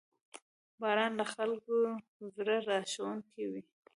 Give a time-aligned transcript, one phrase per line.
[0.81, 1.75] •باران د خلکو
[2.35, 3.61] زړه راښکونکی وي.